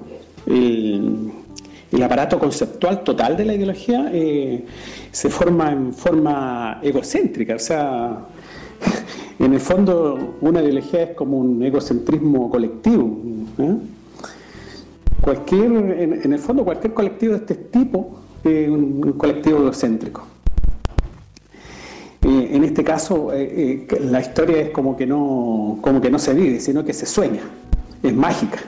[0.47, 4.65] el, aparato conceptual total de la ideología eh,
[5.11, 8.25] se forma en forma egocéntrica, o sea,
[9.39, 13.17] en el fondo una ideología es como un egocentrismo colectivo.
[13.59, 13.75] ¿eh?
[15.21, 20.25] Cualquier, en, el fondo cualquier colectivo de este tipo es un, colectivo egocéntrico.
[22.21, 23.31] Eh, en este caso,
[24.01, 27.41] la historia es como que, no, como que no se vive, sino que se sueña,
[28.01, 28.59] es mágica.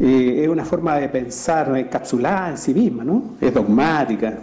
[0.00, 3.34] Eh, es una forma de pensar encapsulada en sí misma, ¿no?
[3.40, 4.38] Es dogmática.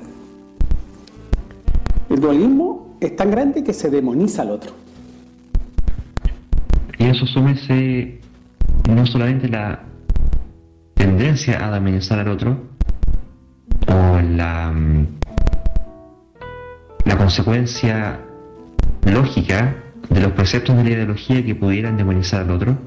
[2.10, 4.74] El dualismo es tan grande que se demoniza al otro.
[6.98, 8.20] Y eso súmese
[8.90, 9.84] no solamente la
[10.94, 12.58] tendencia a demonizar al otro,
[13.88, 14.74] o la,
[17.18, 18.20] consecuencia
[19.04, 19.76] lógica
[20.10, 22.78] de los preceptos de la ideología que pudieran demonizar al otro,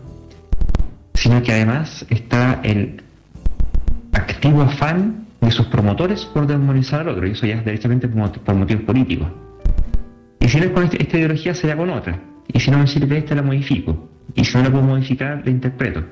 [1.15, 3.03] sino que además está el
[4.13, 8.55] activo afán de sus promotores por demonizar al otro, y eso ya es directamente por,
[8.55, 9.29] motivos políticos.
[10.41, 12.21] Y si no es con este, esta ideología, será con otra.
[12.47, 14.09] Y si no me sirve esta, la modifico.
[14.35, 16.05] Y si no la puedo modificar, la interpreto.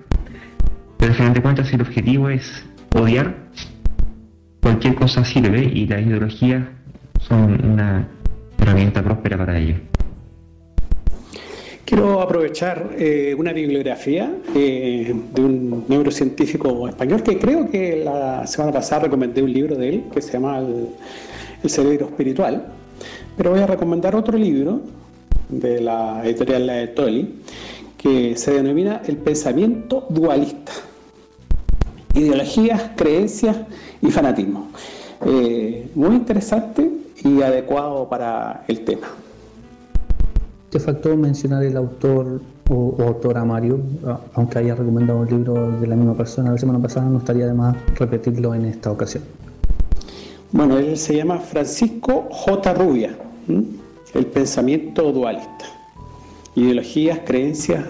[0.98, 2.64] Pero al final de cuentas, el objetivo es
[2.94, 3.34] odiar,
[4.66, 6.64] cualquier cosa sirve y las ideologías
[7.20, 8.08] son una
[8.58, 9.76] herramienta próspera para ello.
[11.84, 18.72] Quiero aprovechar eh, una bibliografía eh, de un neurocientífico español que creo que la semana
[18.72, 22.66] pasada recomendé un libro de él que se llama El, cerebro espiritual,
[23.36, 24.80] pero voy a recomendar otro libro
[25.48, 27.36] de la editorial La Tolly
[27.96, 30.72] que se denomina El pensamiento dualista,
[32.14, 33.58] ideologías, creencias
[34.06, 34.68] y fanatismo.
[35.24, 36.90] Eh, muy interesante
[37.24, 39.08] y adecuado para el tema.
[40.70, 43.80] Te faltó mencionar el autor o, autora Mario,
[44.34, 47.54] aunque haya recomendado un libro de la misma persona la semana pasada, no estaría de
[47.54, 49.22] más repetirlo en esta ocasión.
[50.52, 52.74] Bueno, él se llama Francisco J.
[52.74, 53.16] Rubia,
[54.14, 55.64] el pensamiento dualista,
[56.54, 57.84] ideologías, creencias,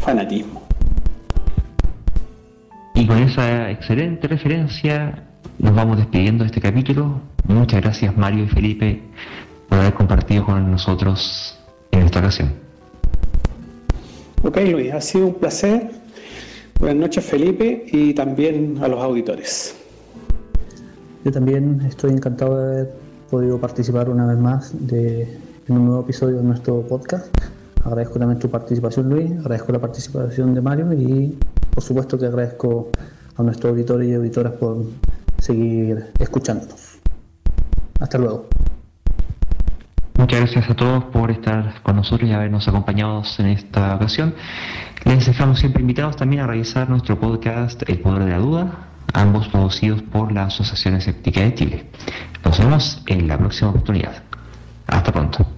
[0.00, 0.62] fanatismo.
[2.94, 5.25] Y con esa excelente referencia
[5.58, 7.20] nos vamos despidiendo de este capítulo.
[7.48, 9.02] Muchas gracias Mario y Felipe
[9.68, 11.58] por haber compartido con nosotros
[11.92, 12.52] en esta ocasión.
[14.42, 15.90] Ok, Luis, ha sido un placer.
[16.78, 19.74] Buenas noches, Felipe, y también a los auditores.
[21.24, 22.94] Yo también estoy encantado de haber
[23.30, 25.22] podido participar una vez más de,
[25.68, 27.34] en un nuevo episodio de nuestro podcast.
[27.82, 31.36] Agradezco también tu participación, Luis, agradezco la participación de Mario y,
[31.74, 32.90] por supuesto, que agradezco
[33.36, 34.84] a nuestros auditores y auditoras por
[35.46, 36.98] seguir escuchándonos.
[38.00, 38.48] Hasta luego.
[40.18, 44.34] Muchas gracias a todos por estar con nosotros y habernos acompañado en esta ocasión.
[45.04, 49.48] Les dejamos siempre invitados también a revisar nuestro podcast El Poder de la Duda, ambos
[49.48, 51.90] producidos por la Asociación Escéptica de Chile.
[52.44, 54.22] Nos vemos en la próxima oportunidad.
[54.86, 55.55] Hasta pronto.